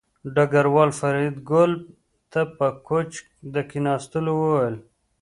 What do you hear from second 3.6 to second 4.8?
کېناستلو وویل